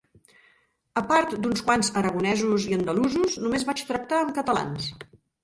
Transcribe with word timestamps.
A 1.01 1.03
part 1.11 1.35
d'uns 1.43 1.61
quants 1.67 1.91
aragonesos 2.01 2.65
i 2.71 2.75
andalusos, 2.79 3.37
només 3.45 3.67
vaig 3.71 3.85
tractar 3.93 4.25
amb 4.25 4.35
catalans 4.41 4.91